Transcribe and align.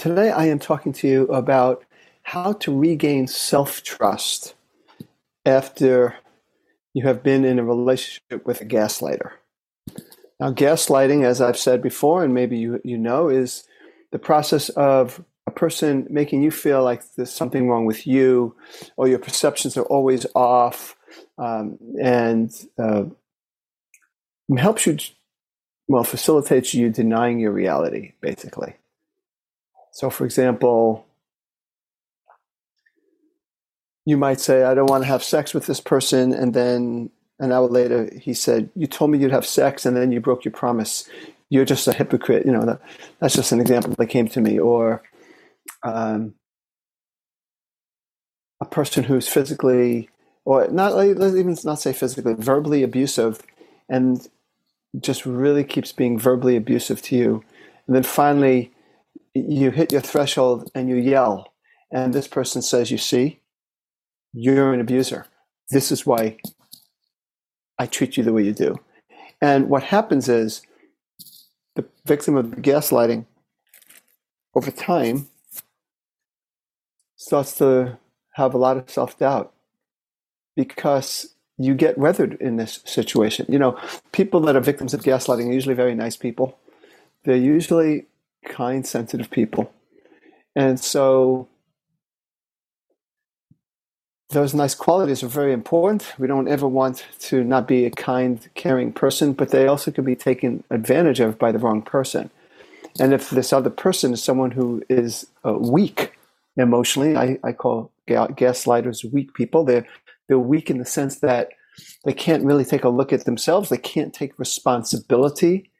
Today 0.00 0.30
I 0.30 0.46
am 0.46 0.58
talking 0.58 0.94
to 0.94 1.06
you 1.06 1.24
about 1.24 1.84
how 2.22 2.54
to 2.54 2.74
regain 2.74 3.26
self 3.26 3.82
trust 3.82 4.54
after 5.44 6.16
you 6.94 7.04
have 7.04 7.22
been 7.22 7.44
in 7.44 7.58
a 7.58 7.64
relationship 7.64 8.46
with 8.46 8.62
a 8.62 8.64
gaslighter. 8.64 9.32
Now, 10.40 10.54
gaslighting, 10.54 11.22
as 11.22 11.42
I've 11.42 11.58
said 11.58 11.82
before, 11.82 12.24
and 12.24 12.32
maybe 12.32 12.56
you, 12.56 12.80
you 12.82 12.96
know, 12.96 13.28
is 13.28 13.64
the 14.10 14.18
process 14.18 14.70
of 14.70 15.22
a 15.46 15.50
person 15.50 16.06
making 16.08 16.42
you 16.42 16.50
feel 16.50 16.82
like 16.82 17.02
there's 17.16 17.30
something 17.30 17.68
wrong 17.68 17.84
with 17.84 18.06
you 18.06 18.56
or 18.96 19.06
your 19.06 19.18
perceptions 19.18 19.76
are 19.76 19.82
always 19.82 20.24
off 20.34 20.96
um, 21.36 21.76
and 22.00 22.50
uh, 22.78 23.04
helps 24.56 24.86
you, 24.86 24.96
well, 25.88 26.04
facilitates 26.04 26.72
you 26.72 26.88
denying 26.88 27.38
your 27.38 27.52
reality, 27.52 28.14
basically. 28.22 28.76
So, 29.92 30.10
for 30.10 30.24
example, 30.24 31.06
you 34.06 34.16
might 34.16 34.40
say, 34.40 34.64
I 34.64 34.74
don't 34.74 34.90
want 34.90 35.04
to 35.04 35.08
have 35.08 35.22
sex 35.22 35.54
with 35.54 35.66
this 35.66 35.80
person. 35.80 36.32
And 36.32 36.54
then 36.54 37.10
an 37.38 37.52
hour 37.52 37.68
later, 37.68 38.10
he 38.20 38.34
said, 38.34 38.70
You 38.74 38.86
told 38.86 39.10
me 39.10 39.18
you'd 39.18 39.30
have 39.30 39.46
sex 39.46 39.84
and 39.86 39.96
then 39.96 40.12
you 40.12 40.20
broke 40.20 40.44
your 40.44 40.52
promise. 40.52 41.08
You're 41.48 41.64
just 41.64 41.88
a 41.88 41.92
hypocrite. 41.92 42.46
You 42.46 42.52
know, 42.52 42.64
that, 42.64 42.80
that's 43.18 43.34
just 43.34 43.52
an 43.52 43.60
example 43.60 43.94
that 43.96 44.06
came 44.06 44.28
to 44.28 44.40
me. 44.40 44.58
Or 44.58 45.02
um, 45.82 46.34
a 48.60 48.66
person 48.66 49.04
who's 49.04 49.28
physically, 49.28 50.10
or 50.44 50.68
not 50.68 50.94
let's 50.94 51.36
even 51.36 51.56
not 51.64 51.80
say 51.80 51.92
physically, 51.92 52.34
verbally 52.34 52.82
abusive 52.82 53.40
and 53.88 54.28
just 54.98 55.26
really 55.26 55.64
keeps 55.64 55.92
being 55.92 56.18
verbally 56.18 56.56
abusive 56.56 57.02
to 57.02 57.16
you. 57.16 57.44
And 57.86 57.96
then 57.96 58.02
finally, 58.02 58.72
you 59.34 59.70
hit 59.70 59.92
your 59.92 60.00
threshold 60.00 60.70
and 60.74 60.88
you 60.88 60.96
yell, 60.96 61.52
and 61.90 62.12
this 62.12 62.28
person 62.28 62.62
says, 62.62 62.90
You 62.90 62.98
see, 62.98 63.40
you're 64.32 64.72
an 64.72 64.80
abuser. 64.80 65.26
This 65.70 65.92
is 65.92 66.04
why 66.04 66.38
I 67.78 67.86
treat 67.86 68.16
you 68.16 68.24
the 68.24 68.32
way 68.32 68.42
you 68.42 68.52
do. 68.52 68.76
And 69.40 69.68
what 69.68 69.84
happens 69.84 70.28
is 70.28 70.62
the 71.76 71.86
victim 72.04 72.36
of 72.36 72.50
the 72.50 72.60
gaslighting 72.60 73.26
over 74.54 74.70
time 74.70 75.28
starts 77.16 77.56
to 77.58 77.98
have 78.34 78.54
a 78.54 78.58
lot 78.58 78.76
of 78.76 78.90
self 78.90 79.18
doubt 79.18 79.52
because 80.56 81.34
you 81.56 81.74
get 81.74 81.98
weathered 81.98 82.34
in 82.40 82.56
this 82.56 82.80
situation. 82.84 83.46
You 83.48 83.58
know, 83.58 83.78
people 84.12 84.40
that 84.40 84.56
are 84.56 84.60
victims 84.60 84.94
of 84.94 85.02
gaslighting 85.02 85.48
are 85.48 85.52
usually 85.52 85.74
very 85.74 85.94
nice 85.94 86.16
people. 86.16 86.58
They're 87.24 87.36
usually 87.36 88.06
kind, 88.48 88.86
sensitive 88.86 89.30
people. 89.30 89.72
And 90.56 90.80
so 90.80 91.48
those 94.30 94.54
nice 94.54 94.74
qualities 94.74 95.22
are 95.22 95.28
very 95.28 95.52
important. 95.52 96.14
We 96.18 96.28
don't 96.28 96.48
ever 96.48 96.68
want 96.68 97.04
to 97.20 97.42
not 97.42 97.66
be 97.66 97.84
a 97.84 97.90
kind, 97.90 98.48
caring 98.54 98.92
person, 98.92 99.32
but 99.32 99.50
they 99.50 99.66
also 99.66 99.90
can 99.90 100.04
be 100.04 100.16
taken 100.16 100.62
advantage 100.70 101.20
of 101.20 101.38
by 101.38 101.50
the 101.52 101.58
wrong 101.58 101.82
person. 101.82 102.30
And 102.98 103.12
if 103.12 103.30
this 103.30 103.52
other 103.52 103.70
person 103.70 104.12
is 104.12 104.22
someone 104.22 104.52
who 104.52 104.82
is 104.88 105.26
uh, 105.44 105.54
weak 105.54 106.12
emotionally, 106.56 107.16
I, 107.16 107.38
I 107.42 107.52
call 107.52 107.90
gaslighters 108.08 109.10
weak 109.12 109.34
people. 109.34 109.64
They're, 109.64 109.86
they're 110.28 110.38
weak 110.38 110.70
in 110.70 110.78
the 110.78 110.84
sense 110.84 111.18
that 111.20 111.50
they 112.04 112.12
can't 112.12 112.44
really 112.44 112.64
take 112.64 112.84
a 112.84 112.88
look 112.88 113.12
at 113.12 113.24
themselves. 113.24 113.68
They 113.68 113.78
can't 113.78 114.14
take 114.14 114.38
responsibility. 114.38 115.70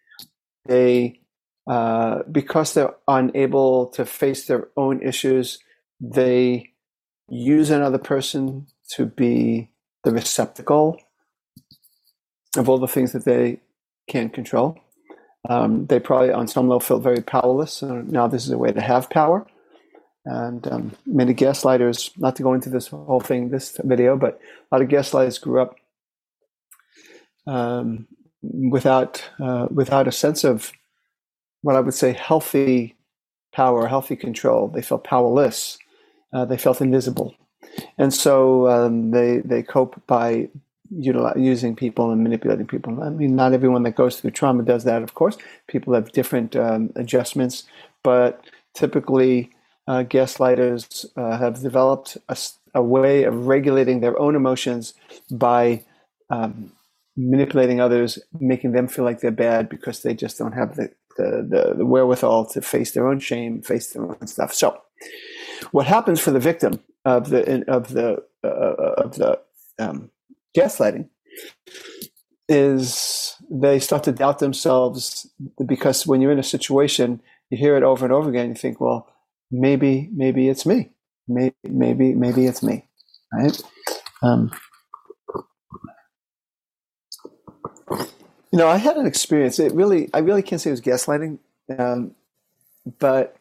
They 0.67 1.20
uh, 1.71 2.25
because 2.33 2.75
they're 2.75 2.97
unable 3.07 3.87
to 3.87 4.05
face 4.05 4.47
their 4.47 4.67
own 4.77 5.01
issues, 5.03 5.61
they 6.01 6.73
use 7.29 7.71
another 7.71 7.97
person 7.97 8.67
to 8.97 9.07
be 9.07 9.71
the 10.03 10.11
receptacle 10.11 11.01
of 12.57 12.69
all 12.69 12.79
the 12.79 12.89
things 12.89 13.13
that 13.13 13.25
they 13.25 13.61
can't 14.09 14.33
control. 14.33 14.81
Um, 15.49 15.87
they 15.87 16.01
probably, 16.01 16.33
on 16.33 16.49
some 16.49 16.67
level, 16.67 16.81
feel 16.81 16.99
very 16.99 17.23
powerless. 17.23 17.75
So 17.75 18.01
now 18.01 18.27
this 18.27 18.47
is 18.47 18.51
a 18.51 18.59
way 18.59 18.73
to 18.73 18.81
have 18.81 19.09
power. 19.09 19.47
And 20.25 20.67
um, 20.67 20.93
many 21.07 21.35
gaslighters, 21.35 22.11
not 22.19 22.35
to 22.35 22.43
go 22.43 22.53
into 22.53 22.69
this 22.69 22.89
whole 22.89 23.21
thing, 23.21 23.51
this 23.51 23.79
video, 23.85 24.17
but 24.17 24.41
a 24.73 24.75
lot 24.75 24.83
of 24.83 24.89
gaslighters 24.89 25.41
grew 25.41 25.63
up 25.63 25.77
um, 27.47 28.09
without 28.43 29.23
uh, 29.39 29.69
without 29.71 30.09
a 30.09 30.13
sense 30.13 30.43
of 30.43 30.73
what 31.63 31.77
I 31.77 31.81
would 31.81 31.95
say 31.95 32.13
healthy 32.13 32.97
power, 33.53 33.87
healthy 33.87 34.17
control. 34.17 34.69
They 34.69 34.83
felt 34.83 35.05
powerless. 35.05 35.79
Uh, 36.33 36.45
they 36.45 36.57
felt 36.57 36.81
invisible, 36.81 37.35
and 37.99 38.15
so 38.15 38.69
um, 38.69 39.11
they 39.11 39.39
they 39.39 39.63
cope 39.63 40.01
by 40.07 40.49
using 40.91 41.77
people 41.77 42.11
and 42.11 42.23
manipulating 42.23 42.67
people. 42.67 43.03
I 43.03 43.11
mean, 43.11 43.37
not 43.37 43.53
everyone 43.53 43.85
that 43.85 43.95
goes 43.95 44.21
through 44.21 44.33
trauma 44.33 44.63
does 44.63 44.85
that, 44.85 45.03
of 45.03 45.15
course. 45.15 45.39
People 45.69 45.95
have 45.95 46.13
different 46.13 46.57
um, 46.57 46.91
adjustments, 46.97 47.65
but 48.03 48.45
typically, 48.75 49.51
uh, 49.87 50.05
gaslighters 50.05 51.07
uh, 51.17 51.39
have 51.39 51.63
developed 51.63 52.17
a, 52.29 52.37
a, 52.75 52.83
way 52.83 53.25
of 53.25 53.47
regulating 53.47 54.01
their 54.01 54.19
own 54.19 54.37
emotions 54.37 54.95
by 55.31 55.85
um, 56.29 56.73
manipulating 57.17 57.81
others, 57.81 58.19
making 58.39 58.73
them 58.73 58.89
feel 58.89 59.05
like 59.05 59.21
they're 59.21 59.31
bad 59.31 59.69
because 59.69 60.03
they 60.03 60.15
just 60.15 60.39
don't 60.39 60.53
have 60.53 60.77
the 60.77 60.91
the, 61.21 61.47
the, 61.49 61.75
the 61.79 61.87
wherewithal 61.87 62.47
to 62.47 62.63
face 62.63 62.93
their 62.93 63.07
own 63.07 63.21
shame, 63.21 63.63
face 63.63 63.93
their 63.93 64.05
own 64.05 64.27
stuff. 64.27 64.55
So, 64.55 64.81
what 65.73 65.87
happens 65.87 66.21
for 66.21 66.31
the 66.31 66.41
victim 66.41 66.81
of 67.05 67.31
the 67.31 67.65
of 67.71 67.89
the 67.89 68.23
uh, 68.45 68.95
of 68.97 69.17
the 69.17 69.41
um, 69.79 70.11
gaslighting 70.57 71.09
is 72.49 73.37
they 73.51 73.79
start 73.79 74.05
to 74.05 74.13
doubt 74.13 74.39
themselves 74.39 75.31
because 75.67 76.07
when 76.07 76.21
you're 76.21 76.33
in 76.33 76.39
a 76.39 76.43
situation, 76.57 77.21
you 77.51 77.59
hear 77.59 77.77
it 77.77 77.83
over 77.83 78.05
and 78.05 78.13
over 78.13 78.29
again. 78.29 78.49
You 78.49 78.55
think, 78.55 78.81
well, 78.81 79.09
maybe 79.51 80.09
maybe 80.13 80.49
it's 80.49 80.67
me, 80.67 80.91
maybe 81.29 81.55
maybe 81.65 82.15
maybe 82.15 82.47
it's 82.47 82.63
me, 82.63 82.89
right? 83.33 83.61
Um, 84.23 84.51
You 88.53 88.59
know, 88.59 88.69
I 88.69 88.79
had 88.79 88.97
an 88.97 89.07
experience. 89.07 89.59
It 89.59 89.73
really, 89.73 90.11
I 90.13 90.19
really 90.19 90.43
can't 90.43 90.61
say 90.61 90.71
it 90.71 90.73
was 90.73 90.81
gaslighting, 90.81 91.39
um, 91.79 92.15
but 92.99 93.37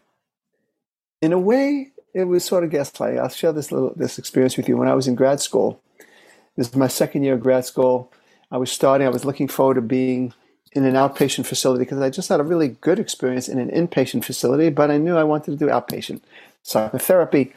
in 1.22 1.34
a 1.34 1.40
way, 1.40 1.92
it 2.14 2.25
was 2.25 2.44
sort 2.44 2.64
of 2.64 2.70
gaslighting. 2.70 3.20
I'll 3.20 3.30
share 3.30 3.52
this 3.52 3.72
little 3.72 3.94
this 3.96 4.20
experience 4.20 4.56
with 4.58 4.68
you. 4.68 4.78
When 4.78 4.88
I 4.88 4.94
was 4.94 5.08
in 5.08 5.16
grad 5.16 5.40
school, 5.40 5.81
this 6.56 6.70
is 6.70 6.75
my 6.75 6.88
second 6.88 7.24
year 7.24 7.34
of 7.34 7.42
grad 7.42 7.66
school. 7.66 8.12
I 8.52 8.58
was 8.58 8.72
starting. 8.72 9.08
I 9.08 9.12
was 9.12 9.25
looking 9.25 9.47
forward 9.47 9.75
to 9.75 9.81
being 9.81 10.34
in 10.74 10.86
an 10.86 10.94
outpatient 10.94 11.46
facility 11.46 11.86
because 11.86 12.00
I 12.00 12.09
just 12.09 12.30
had 12.30 12.40
a 12.40 12.44
really 12.44 12.70
good 12.70 13.00
experience 13.00 13.47
in 13.47 13.58
an 13.58 13.70
inpatient 13.70 14.24
facility, 14.24 14.70
but 14.70 14.91
I 14.91 14.97
knew 14.97 15.18
I 15.18 15.24
wanted 15.24 15.52
to 15.52 15.58
do 15.58 15.72
outpatient 15.72 16.22
psychotherapy. 16.62 17.53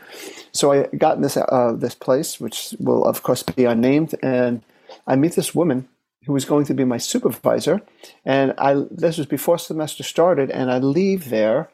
So 0.52 0.72
I 0.72 0.86
got 0.96 1.16
in 1.16 1.22
this 1.22 1.36
uh, 1.36 1.74
this 1.76 1.94
place, 1.94 2.40
which 2.40 2.74
will 2.78 3.04
of 3.04 3.22
course 3.22 3.42
be 3.42 3.64
unnamed, 3.64 4.14
and 4.22 4.62
I 5.06 5.16
meet 5.16 5.34
this 5.34 5.54
woman 5.54 5.88
who 6.26 6.32
was 6.32 6.44
going 6.44 6.64
to 6.66 6.74
be 6.74 6.84
my 6.84 6.98
supervisor. 6.98 7.82
And 8.24 8.54
I 8.58 8.84
this 8.90 9.18
was 9.18 9.26
before 9.26 9.58
semester 9.58 10.02
started, 10.02 10.50
and 10.50 10.70
I 10.70 10.78
leave 10.78 11.30
there. 11.30 11.70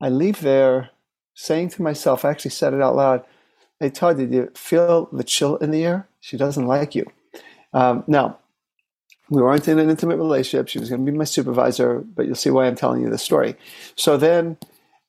I 0.00 0.08
leave 0.08 0.40
there 0.40 0.90
saying 1.34 1.70
to 1.70 1.82
myself, 1.82 2.24
I 2.24 2.30
actually 2.30 2.50
said 2.50 2.74
it 2.74 2.82
out 2.82 2.96
loud. 2.96 3.24
Hey 3.80 3.90
Todd, 3.90 4.18
did 4.18 4.32
you 4.32 4.50
feel 4.54 5.08
the 5.12 5.24
chill 5.24 5.56
in 5.56 5.70
the 5.70 5.84
air? 5.84 6.08
She 6.20 6.36
doesn't 6.36 6.66
like 6.66 6.94
you. 6.94 7.10
Um, 7.72 8.04
now, 8.06 8.38
we 9.30 9.42
weren't 9.42 9.66
in 9.66 9.78
an 9.78 9.88
intimate 9.88 10.18
relationship. 10.18 10.68
She 10.68 10.78
was 10.78 10.90
going 10.90 11.04
to 11.04 11.10
be 11.10 11.16
my 11.16 11.24
supervisor, 11.24 12.00
but 12.00 12.26
you'll 12.26 12.34
see 12.34 12.50
why 12.50 12.66
I'm 12.66 12.76
telling 12.76 13.00
you 13.00 13.08
this 13.08 13.22
story. 13.22 13.56
So 13.96 14.16
then 14.16 14.58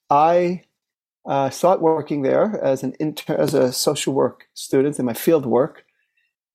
I 0.10 0.64
uh, 1.26 1.50
start 1.50 1.82
working 1.82 2.22
there 2.22 2.60
as 2.64 2.84
an 2.84 2.96
inter- 3.00 3.36
as 3.36 3.54
a 3.54 3.74
social 3.74 4.14
work 4.14 4.48
student 4.54 4.98
in 4.98 5.06
my 5.06 5.14
field 5.14 5.46
work, 5.46 5.86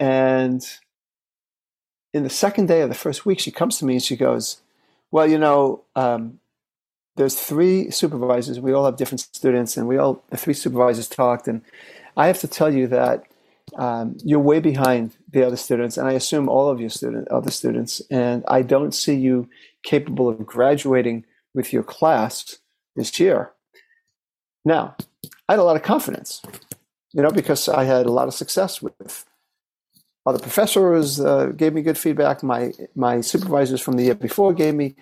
and 0.00 0.66
in 2.18 2.24
the 2.24 2.30
second 2.30 2.66
day 2.66 2.82
of 2.82 2.88
the 2.88 2.94
first 2.94 3.24
week, 3.24 3.38
she 3.38 3.50
comes 3.50 3.78
to 3.78 3.84
me 3.84 3.94
and 3.94 4.02
she 4.02 4.16
goes, 4.16 4.60
Well, 5.10 5.26
you 5.26 5.38
know, 5.38 5.84
um, 5.96 6.40
there's 7.16 7.34
three 7.34 7.90
supervisors. 7.90 8.60
We 8.60 8.72
all 8.72 8.84
have 8.84 8.96
different 8.96 9.20
students, 9.20 9.76
and 9.76 9.88
we 9.88 9.96
all 9.96 10.22
the 10.30 10.36
three 10.36 10.54
supervisors 10.54 11.08
talked. 11.08 11.48
And 11.48 11.62
I 12.16 12.26
have 12.26 12.40
to 12.40 12.48
tell 12.48 12.72
you 12.74 12.86
that 12.88 13.24
um, 13.76 14.16
you're 14.24 14.40
way 14.40 14.60
behind 14.60 15.16
the 15.30 15.46
other 15.46 15.56
students, 15.56 15.96
and 15.96 16.08
I 16.08 16.12
assume 16.12 16.48
all 16.48 16.68
of 16.68 16.80
your 16.80 16.90
student 16.90 17.28
other 17.28 17.50
students. 17.50 18.02
And 18.10 18.44
I 18.48 18.62
don't 18.62 18.92
see 18.92 19.14
you 19.14 19.48
capable 19.82 20.28
of 20.28 20.44
graduating 20.44 21.24
with 21.54 21.72
your 21.72 21.82
class 21.82 22.58
this 22.96 23.18
year. 23.18 23.52
Now, 24.64 24.96
I 25.48 25.52
had 25.52 25.60
a 25.60 25.64
lot 25.64 25.76
of 25.76 25.82
confidence, 25.82 26.42
you 27.12 27.22
know, 27.22 27.30
because 27.30 27.68
I 27.68 27.84
had 27.84 28.06
a 28.06 28.12
lot 28.12 28.28
of 28.28 28.34
success 28.34 28.82
with 28.82 29.24
other 30.26 30.38
professors. 30.38 31.20
Uh, 31.20 31.46
gave 31.46 31.72
me 31.72 31.82
good 31.82 31.98
feedback. 31.98 32.42
My 32.42 32.72
my 32.94 33.20
supervisors 33.20 33.80
from 33.80 33.96
the 33.96 34.04
year 34.04 34.14
before 34.14 34.52
gave 34.52 34.74
me 34.74 34.94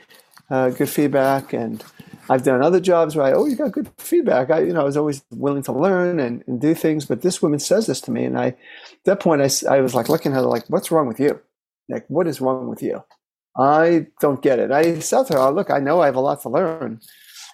uh, 0.51 0.71
good 0.71 0.89
feedback, 0.89 1.53
and 1.53 1.85
I've 2.29 2.43
done 2.43 2.63
other 2.63 2.81
jobs 2.81 3.15
where 3.15 3.27
I 3.27 3.33
always 3.33 3.57
got 3.57 3.73
good 3.73 3.91
feedback. 3.99 4.51
I, 4.51 4.61
you 4.61 4.73
know, 4.73 4.81
I 4.81 4.85
was 4.85 4.97
always 4.97 5.25
willing 5.31 5.63
to 5.65 5.73
learn 5.73 6.21
and, 6.21 6.43
and 6.47 6.61
do 6.61 6.75
things. 6.75 7.05
But 7.05 7.23
this 7.23 7.41
woman 7.43 7.59
says 7.59 7.87
this 7.87 8.01
to 8.03 8.11
me, 8.11 8.25
and 8.25 8.39
I, 8.39 8.49
at 8.49 8.57
that 9.05 9.21
point, 9.21 9.43
I, 9.43 9.75
I 9.77 9.81
was 9.81 9.95
like 9.95 10.09
looking 10.09 10.33
at 10.33 10.37
her 10.37 10.43
like, 10.43 10.65
"What's 10.69 10.91
wrong 10.91 11.07
with 11.09 11.21
you? 11.21 11.41
Like, 11.89 12.05
what 12.09 12.27
is 12.27 12.41
wrong 12.41 12.69
with 12.69 12.83
you?" 12.83 13.03
I 13.59 14.09
don't 14.21 14.43
get 14.43 14.59
it. 14.59 14.71
I 14.71 14.99
said 15.01 15.25
to 15.29 15.35
her, 15.35 15.39
oh, 15.41 15.51
"Look, 15.53 15.71
I 15.71 15.79
know 15.79 16.01
I 16.03 16.07
have 16.07 16.17
a 16.17 16.21
lot 16.21 16.43
to 16.43 16.49
learn, 16.49 17.01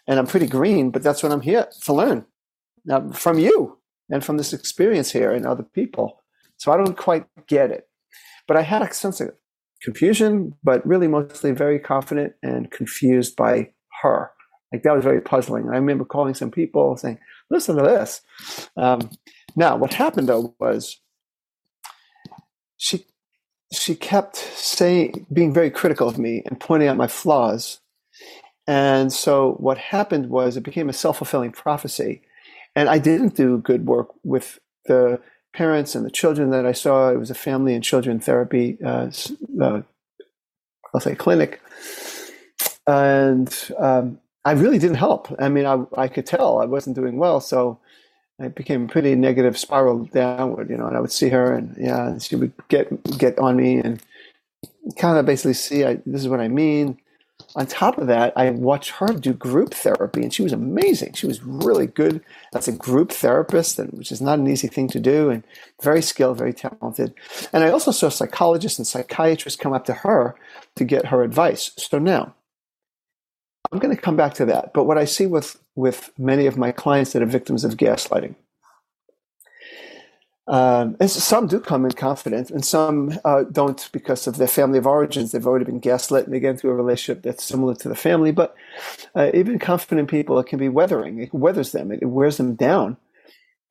and 0.07 0.19
I'm 0.19 0.27
pretty 0.27 0.47
green, 0.47 0.91
but 0.91 1.03
that's 1.03 1.23
what 1.23 1.33
I'm 1.33 1.43
here 1.43 1.69
to 1.85 1.93
learn 1.93 2.27
now, 2.85 3.11
from 3.11 3.39
you 3.39 3.79
and 4.11 4.25
from 4.25 4.37
this 4.37 4.53
experience 4.53 5.13
here 5.13 5.33
and 5.33 5.47
other 5.47 5.63
people. 5.63 6.22
So 6.63 6.71
I 6.71 6.77
don't 6.77 6.97
quite 6.97 7.27
get 7.49 7.73
it, 7.73 7.89
but 8.47 8.57
I 8.57 8.63
had 8.63 8.83
a 8.83 8.95
sense 8.95 9.21
of 9.21 9.33
confusion, 9.83 10.55
but 10.63 10.87
really 10.87 11.09
mostly 11.09 11.51
very 11.51 11.81
confident 11.81 12.35
and 12.41 12.71
confused 12.71 13.35
by 13.35 13.73
her. 14.01 14.31
Like 14.73 14.85
that 14.85 14.95
was 14.95 15.03
very 15.03 15.21
puzzling. 15.21 15.65
I 15.69 15.75
remember 15.75 16.05
calling 16.05 16.35
some 16.35 16.53
people 16.53 16.97
saying, 16.97 17.19
"Listen 17.51 17.75
to 17.79 17.83
this." 17.83 18.21
Um, 18.77 19.11
now, 19.57 19.77
what 19.77 19.95
happened 19.95 20.29
though 20.29 20.55
was 20.61 21.01
she 22.77 23.07
she 23.73 23.97
kept 23.97 24.37
saying, 24.37 25.27
being 25.33 25.53
very 25.53 25.71
critical 25.71 26.09
of 26.09 26.17
me 26.17 26.45
and 26.47 26.61
pointing 26.61 26.89
out 26.89 26.97
my 26.97 27.09
flaws. 27.09 27.81
And 28.69 29.13
so 29.13 29.55
what 29.55 29.79
happened 29.79 30.31
was 30.31 30.57
it 30.57 30.63
became 30.63 30.89
a 30.89 30.93
self 30.93 31.19
fulfilling 31.19 31.51
prophecy. 31.51 32.23
And 32.77 32.89
I 32.89 32.99
didn't 32.99 33.35
do 33.35 33.59
good 33.59 33.85
work 33.85 34.11
with 34.23 34.61
the 34.87 35.21
parents 35.53 35.95
and 35.95 36.05
the 36.05 36.11
children 36.11 36.51
that 36.51 36.67
I 36.67 36.73
saw. 36.73 37.11
It 37.11 37.19
was 37.19 37.31
a 37.31 37.35
family 37.35 37.75
and 37.75 37.85
children 37.85 38.21
therapy, 38.21 38.79
uh, 38.85 39.11
uh, 39.61 39.83
I'll 40.95 41.01
say 41.01 41.15
clinic. 41.15 41.61
And 42.87 43.55
um, 43.79 44.19
I 44.45 44.53
really 44.53 44.79
didn't 44.79 44.97
help. 44.97 45.35
I 45.39 45.49
mean, 45.49 45.67
I, 45.67 45.85
I 45.97 46.09
could 46.09 46.27
tell 46.27 46.59
I 46.59 46.65
wasn't 46.65 46.97
doing 46.97 47.17
well. 47.17 47.41
So 47.41 47.79
it 48.39 48.55
became 48.55 48.85
a 48.85 48.89
pretty 48.89 49.15
negative 49.15 49.57
spiral 49.59 50.05
downward, 50.07 50.69
you 50.69 50.77
know, 50.77 50.87
and 50.87 50.97
I 50.97 51.01
would 51.01 51.13
see 51.13 51.29
her 51.29 51.55
and 51.55 51.77
yeah, 51.79 52.19
she 52.19 52.37
would 52.37 52.53
get, 52.69 53.19
get 53.19 53.39
on 53.39 53.57
me 53.57 53.79
and 53.79 54.03
kind 54.97 55.19
of 55.19 55.27
basically 55.27 55.55
see, 55.55 55.85
I, 55.85 55.95
this 56.07 56.23
is 56.23 56.29
what 56.29 56.41
I 56.41 56.49
mean. 56.49 56.99
On 57.55 57.67
top 57.67 57.99
of 57.99 58.07
that, 58.07 58.33
I 58.35 58.51
watched 58.51 58.93
her 58.93 59.09
do 59.09 59.35
group 59.35 59.75
therapy 59.75 60.23
and 60.23 60.33
she 60.33 60.43
was 60.43 60.53
amazing. 60.53 61.13
She 61.13 61.27
was 61.27 61.43
really 61.43 61.87
good 61.87 62.23
as 62.55 62.67
a 62.67 62.73
group 62.73 63.13
therapist, 63.13 63.79
and, 63.79 63.93
which 63.93 64.11
is 64.11 64.23
not 64.23 64.39
an 64.39 64.49
easy 64.49 64.69
thing 64.69 64.89
to 64.89 65.01
do, 65.01 65.29
and 65.29 65.45
very 65.83 66.01
skilled, 66.01 66.39
very 66.39 66.55
talented. 66.55 67.13
And 67.53 67.63
I 67.63 67.71
also 67.71 67.91
saw 67.91 68.09
psychologists 68.09 68.79
and 68.79 68.87
psychiatrists 68.87 69.61
come 69.61 69.75
up 69.75 69.85
to 69.85 69.93
her 69.93 70.35
to 70.77 70.85
get 70.85 71.07
her 71.07 71.23
advice. 71.23 71.73
So 71.77 71.99
now, 71.99 72.35
I'm 73.71 73.79
going 73.79 73.95
to 73.95 74.01
come 74.01 74.17
back 74.17 74.35
to 74.35 74.47
that. 74.47 74.73
But 74.73 74.85
what 74.85 74.99
I 74.99 75.05
see 75.05 75.27
with, 75.27 75.61
with 75.75 76.11
many 76.19 76.47
of 76.47 76.57
my 76.57 76.73
clients 76.73 77.13
that 77.13 77.23
are 77.23 77.27
victims 77.27 77.65
of 77.65 77.77
gaslighting, 77.77 78.35
um, 80.49 80.97
and 80.99 81.09
some 81.11 81.47
do 81.47 81.61
come 81.61 81.85
in 81.85 81.93
confident, 81.93 82.51
and 82.51 82.65
some 82.65 83.19
uh, 83.25 83.45
don't 83.45 83.89
because 83.93 84.27
of 84.27 84.39
their 84.39 84.49
family 84.49 84.79
of 84.79 84.87
origins. 84.87 85.31
They've 85.31 85.47
already 85.47 85.65
been 85.65 85.79
gaslit 85.79 86.27
and 86.27 86.35
they 86.35 86.47
into 86.49 86.69
a 86.69 86.75
relationship 86.75 87.23
that's 87.23 87.45
similar 87.45 87.75
to 87.77 87.89
the 87.89 87.95
family. 87.95 88.33
But 88.33 88.55
uh, 89.15 89.31
even 89.35 89.59
confident 89.59 90.11
people, 90.11 90.39
it 90.41 90.47
can 90.47 90.59
be 90.59 90.69
weathering. 90.69 91.23
It 91.23 91.33
weathers 91.33 91.73
them. 91.73 91.93
It, 91.93 92.01
it 92.03 92.07
wears 92.07 92.39
them 92.39 92.55
down. 92.55 92.97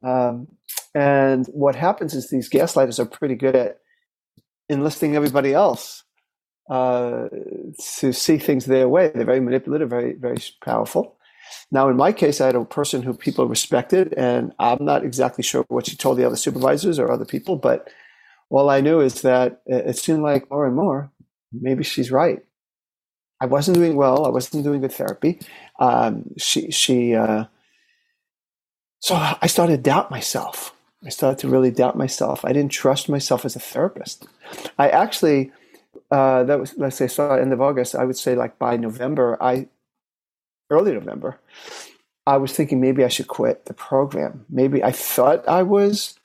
Um, 0.02 0.48
and 0.96 1.46
what 1.48 1.76
happens 1.76 2.14
is 2.14 2.30
these 2.30 2.50
gaslighters 2.50 3.00
are 3.00 3.06
pretty 3.06 3.36
good 3.36 3.56
at 3.56 3.80
enlisting 4.70 5.16
everybody 5.16 5.54
else 5.54 6.04
uh, 6.70 7.28
to 7.98 8.14
see 8.14 8.38
things 8.38 8.66
their 8.66 8.88
way. 8.88 9.12
They're 9.14 9.26
very 9.26 9.42
manipulative, 9.42 9.90
very 9.90 10.14
very 10.14 10.38
powerful. 10.64 11.18
Now, 11.72 11.90
in 11.90 11.98
my 11.98 12.12
case, 12.12 12.42
I 12.42 12.48
had 12.48 12.56
a 12.56 12.66
person 12.66 13.02
who 13.02 13.14
people 13.14 13.48
respected, 13.48 14.14
and 14.16 14.54
I'm 14.60 14.84
not 14.84 15.04
exactly 15.04 15.44
sure 15.44 15.66
what 15.68 15.88
she 15.88 15.96
told 15.96 16.18
the 16.18 16.26
other 16.26 16.36
supervisors 16.36 17.00
or 17.00 17.12
other 17.12 17.26
people, 17.26 17.56
but 17.56 17.90
all 18.50 18.70
I 18.70 18.82
knew 18.82 19.00
is 19.00 19.22
that 19.22 19.62
it 19.66 19.98
seemed 19.98 20.24
like 20.24 20.50
more 20.52 20.66
and 20.66 20.76
more, 20.76 21.12
maybe 21.54 21.84
she's 21.84 22.12
right. 22.12 22.40
I 23.40 23.46
wasn't 23.46 23.76
doing 23.76 23.96
well. 23.96 24.26
I 24.26 24.30
wasn't 24.30 24.64
doing 24.64 24.82
good 24.82 24.94
therapy. 24.94 25.40
Um, 25.80 26.26
she, 26.38 26.70
she, 26.70 27.16
uh, 27.16 27.46
so 29.00 29.16
I 29.16 29.48
started 29.48 29.78
to 29.78 29.82
doubt 29.82 30.12
myself. 30.12 30.76
I 31.04 31.10
started 31.10 31.40
to 31.40 31.50
really 31.50 31.72
doubt 31.72 31.98
myself. 31.98 32.46
I 32.46 32.54
didn't 32.54 32.72
trust 32.72 33.10
myself 33.10 33.44
as 33.44 33.56
a 33.56 33.60
therapist. 33.60 34.28
I 34.78 34.90
actually, 34.90 35.52
uh, 36.12 36.44
that 36.44 36.60
was, 36.60 36.76
let's 36.78 36.98
say, 36.98 37.08
started 37.08 37.42
end 37.42 37.54
of 37.54 37.62
August. 37.62 37.96
I 37.96 38.06
would 38.06 38.18
say, 38.18 38.36
like 38.36 38.60
by 38.60 38.78
November, 38.78 39.42
I 39.42 39.68
early 40.72 40.94
November, 40.94 41.40
I 42.26 42.38
was 42.38 42.54
thinking 42.54 42.80
maybe 42.80 43.04
I 43.04 43.08
should 43.10 43.28
quit 43.28 43.66
the 43.66 43.74
program. 43.74 44.46
Maybe 44.50 44.84
I 44.84 44.92
thought 44.92 45.48
I 45.48 45.64
was 45.64 46.20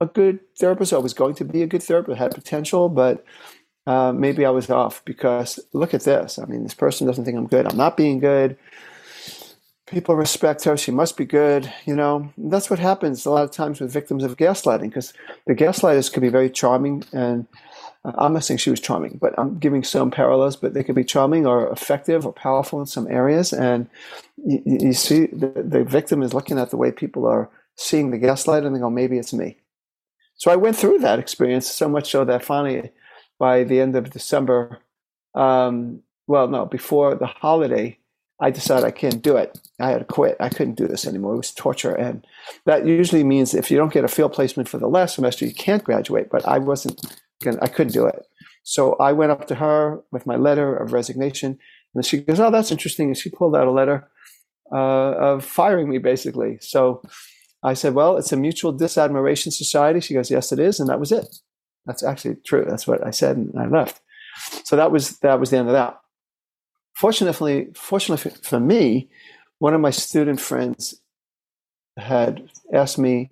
a 0.00 0.06
good 0.06 0.40
therapist. 0.58 0.92
I 0.92 0.98
was 0.98 1.14
going 1.14 1.34
to 1.36 1.44
be 1.44 1.62
a 1.62 1.66
good 1.66 1.82
therapist, 1.82 2.18
had 2.18 2.34
potential, 2.34 2.88
but 2.88 3.24
uh, 3.86 4.12
maybe 4.12 4.44
I 4.44 4.50
was 4.50 4.68
off 4.70 5.04
because 5.04 5.60
look 5.72 5.94
at 5.94 6.02
this. 6.02 6.38
I 6.38 6.44
mean, 6.46 6.62
this 6.62 6.74
person 6.74 7.06
doesn't 7.06 7.24
think 7.24 7.36
I'm 7.36 7.46
good. 7.46 7.66
I'm 7.66 7.76
not 7.76 7.96
being 7.96 8.18
good. 8.18 8.56
People 9.86 10.16
respect 10.16 10.64
her. 10.64 10.76
She 10.76 10.90
must 10.90 11.16
be 11.16 11.24
good. 11.24 11.72
You 11.84 11.94
know, 11.94 12.32
that's 12.36 12.68
what 12.68 12.80
happens 12.80 13.24
a 13.24 13.30
lot 13.30 13.44
of 13.44 13.52
times 13.52 13.80
with 13.80 13.92
victims 13.92 14.24
of 14.24 14.36
gaslighting 14.36 14.88
because 14.88 15.12
the 15.46 15.54
gaslighters 15.54 16.12
could 16.12 16.22
be 16.22 16.28
very 16.28 16.50
charming 16.50 17.04
and 17.12 17.46
I'm 18.16 18.32
not 18.32 18.44
saying 18.44 18.58
she 18.58 18.70
was 18.70 18.80
charming, 18.80 19.18
but 19.20 19.34
I'm 19.38 19.58
giving 19.58 19.82
some 19.82 20.10
parallels, 20.10 20.56
but 20.56 20.74
they 20.74 20.84
could 20.84 20.94
be 20.94 21.04
charming 21.04 21.46
or 21.46 21.68
effective 21.70 22.24
or 22.24 22.32
powerful 22.32 22.80
in 22.80 22.86
some 22.86 23.08
areas. 23.08 23.52
And 23.52 23.88
you, 24.36 24.62
you 24.64 24.92
see, 24.92 25.26
the, 25.26 25.48
the, 25.56 25.84
victim 25.84 26.22
is 26.22 26.32
looking 26.32 26.58
at 26.58 26.70
the 26.70 26.76
way 26.76 26.92
people 26.92 27.26
are 27.26 27.50
seeing 27.76 28.10
the 28.10 28.18
gaslight 28.18 28.64
and 28.64 28.74
they 28.74 28.80
go, 28.80 28.90
maybe 28.90 29.18
it's 29.18 29.32
me. 29.32 29.56
So 30.36 30.50
I 30.50 30.56
went 30.56 30.76
through 30.76 30.98
that 31.00 31.18
experience 31.18 31.68
so 31.68 31.88
much 31.88 32.10
so 32.10 32.24
that 32.24 32.44
finally, 32.44 32.90
by 33.38 33.64
the 33.64 33.80
end 33.80 33.96
of 33.96 34.10
December, 34.10 34.78
um, 35.34 36.02
well, 36.26 36.48
no, 36.48 36.66
before 36.66 37.14
the 37.14 37.26
holiday, 37.26 37.98
I 38.38 38.50
decided 38.50 38.84
I 38.84 38.90
can't 38.90 39.22
do 39.22 39.36
it. 39.36 39.58
I 39.80 39.90
had 39.90 39.98
to 40.00 40.04
quit. 40.04 40.36
I 40.40 40.50
couldn't 40.50 40.74
do 40.74 40.86
this 40.86 41.06
anymore. 41.06 41.34
It 41.34 41.38
was 41.38 41.52
torture. 41.52 41.94
And 41.94 42.26
that 42.66 42.86
usually 42.86 43.24
means 43.24 43.54
if 43.54 43.70
you 43.70 43.78
don't 43.78 43.92
get 43.92 44.04
a 44.04 44.08
field 44.08 44.34
placement 44.34 44.68
for 44.68 44.78
the 44.78 44.88
last 44.88 45.14
semester, 45.14 45.46
you 45.46 45.54
can't 45.54 45.84
graduate. 45.84 46.28
But 46.30 46.46
I 46.46 46.58
wasn't 46.58 47.00
I 47.62 47.68
couldn't 47.68 47.92
do 47.92 48.06
it. 48.06 48.22
So 48.62 48.94
I 48.94 49.12
went 49.12 49.32
up 49.32 49.46
to 49.48 49.54
her 49.56 50.00
with 50.10 50.26
my 50.26 50.36
letter 50.36 50.76
of 50.76 50.92
resignation, 50.92 51.58
and 51.94 52.04
she 52.04 52.18
goes, 52.18 52.40
"Oh, 52.40 52.50
that's 52.50 52.72
interesting." 52.72 53.08
And 53.08 53.16
she 53.16 53.30
pulled 53.30 53.54
out 53.56 53.68
a 53.68 53.70
letter 53.70 54.08
uh, 54.72 55.12
of 55.12 55.44
firing 55.44 55.88
me, 55.88 55.98
basically. 55.98 56.58
So 56.60 57.02
I 57.62 57.74
said, 57.74 57.94
"Well, 57.94 58.16
it's 58.16 58.32
a 58.32 58.36
mutual 58.36 58.72
disadmiration 58.72 59.52
society." 59.52 60.00
She 60.00 60.14
goes, 60.14 60.30
"Yes, 60.30 60.52
it 60.52 60.58
is," 60.58 60.80
and 60.80 60.88
that 60.88 61.00
was 61.00 61.12
it. 61.12 61.36
That's 61.86 62.02
actually 62.02 62.36
true. 62.44 62.64
That's 62.66 62.86
what 62.86 63.06
I 63.06 63.10
said, 63.10 63.36
and 63.36 63.52
I 63.58 63.66
left. 63.66 64.00
So 64.64 64.76
that 64.76 64.90
was 64.90 65.18
that 65.18 65.38
was 65.40 65.50
the 65.50 65.58
end 65.58 65.68
of 65.68 65.74
that. 65.74 66.00
Fortunately, 66.94 67.68
fortunately 67.74 68.32
for 68.42 68.58
me, 68.58 69.08
one 69.58 69.74
of 69.74 69.80
my 69.80 69.90
student 69.90 70.40
friends 70.40 71.00
had 71.96 72.48
asked 72.72 72.98
me 72.98 73.30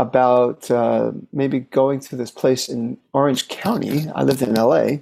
about 0.00 0.70
uh, 0.70 1.12
maybe 1.30 1.60
going 1.60 2.00
to 2.00 2.16
this 2.16 2.30
place 2.30 2.70
in 2.70 2.96
Orange 3.12 3.48
County. 3.48 4.06
I 4.14 4.22
lived 4.22 4.40
in 4.40 4.54
LA. 4.54 5.00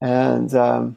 And 0.00 0.54
um, 0.54 0.96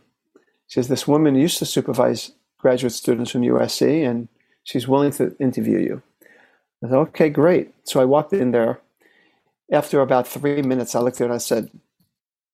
she 0.68 0.76
says, 0.76 0.88
This 0.88 1.06
woman 1.06 1.36
used 1.36 1.58
to 1.58 1.66
supervise 1.66 2.32
graduate 2.58 2.94
students 2.94 3.32
from 3.32 3.42
USC, 3.42 4.10
and 4.10 4.30
she's 4.64 4.88
willing 4.88 5.12
to 5.14 5.36
interview 5.38 5.80
you. 5.80 6.02
I 6.82 6.88
said, 6.88 6.96
Okay, 6.96 7.30
great. 7.30 7.74
So 7.84 8.00
I 8.00 8.06
walked 8.06 8.32
in 8.32 8.52
there. 8.52 8.80
After 9.70 10.00
about 10.00 10.28
three 10.28 10.62
minutes, 10.62 10.96
I 10.96 11.02
looked 11.02 11.18
at 11.18 11.20
her 11.20 11.26
and 11.26 11.34
I 11.34 11.40
said, 11.40 11.70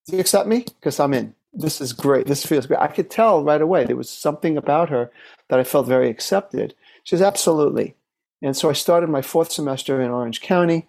Do 0.06 0.16
you 0.16 0.20
accept 0.20 0.48
me? 0.48 0.64
Because 0.80 0.98
I'm 0.98 1.14
in. 1.14 1.32
This 1.52 1.80
is 1.80 1.92
great. 1.92 2.26
This 2.26 2.44
feels 2.44 2.66
great. 2.66 2.80
I 2.80 2.88
could 2.88 3.08
tell 3.08 3.44
right 3.44 3.62
away 3.62 3.84
there 3.84 3.96
was 3.96 4.10
something 4.10 4.56
about 4.56 4.90
her 4.90 5.12
that 5.48 5.60
I 5.60 5.64
felt 5.64 5.86
very 5.86 6.10
accepted. 6.10 6.74
She 7.04 7.14
says, 7.14 7.22
Absolutely. 7.22 7.94
And 8.42 8.56
so 8.56 8.68
I 8.68 8.74
started 8.74 9.08
my 9.08 9.22
fourth 9.22 9.50
semester 9.52 10.00
in 10.00 10.10
Orange 10.10 10.40
County. 10.40 10.88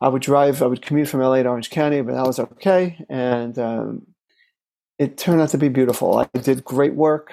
I 0.00 0.08
would 0.08 0.22
drive, 0.22 0.62
I 0.62 0.66
would 0.66 0.82
commute 0.82 1.08
from 1.08 1.20
LA 1.20 1.42
to 1.42 1.48
Orange 1.48 1.70
County, 1.70 2.02
but 2.02 2.14
that 2.14 2.26
was 2.26 2.38
okay. 2.38 3.04
And 3.08 3.58
um, 3.58 4.06
it 4.98 5.16
turned 5.16 5.40
out 5.40 5.50
to 5.50 5.58
be 5.58 5.68
beautiful. 5.68 6.18
I 6.18 6.38
did 6.38 6.64
great 6.64 6.94
work. 6.94 7.32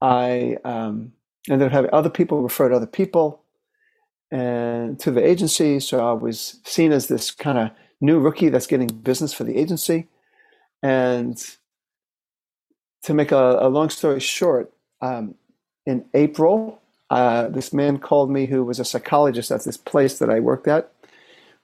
I 0.00 0.56
um, 0.64 1.12
ended 1.50 1.66
up 1.66 1.72
having 1.72 1.90
other 1.92 2.10
people 2.10 2.42
refer 2.42 2.68
to 2.68 2.76
other 2.76 2.86
people 2.86 3.42
and 4.30 4.98
to 5.00 5.10
the 5.10 5.24
agency. 5.24 5.80
So 5.80 6.06
I 6.06 6.12
was 6.12 6.60
seen 6.64 6.92
as 6.92 7.08
this 7.08 7.30
kind 7.30 7.58
of 7.58 7.70
new 8.00 8.18
rookie 8.18 8.48
that's 8.48 8.66
getting 8.66 8.88
business 8.88 9.32
for 9.32 9.44
the 9.44 9.56
agency. 9.56 10.08
And 10.82 11.42
to 13.02 13.14
make 13.14 13.32
a, 13.32 13.58
a 13.60 13.68
long 13.68 13.90
story 13.90 14.20
short, 14.20 14.72
um, 15.00 15.34
in 15.86 16.04
April, 16.14 16.80
uh, 17.14 17.48
this 17.48 17.72
man 17.72 17.98
called 17.98 18.28
me 18.28 18.46
who 18.46 18.64
was 18.64 18.80
a 18.80 18.84
psychologist 18.84 19.52
at 19.52 19.62
this 19.62 19.76
place 19.76 20.18
that 20.18 20.28
I 20.28 20.40
worked 20.40 20.66
at, 20.66 20.90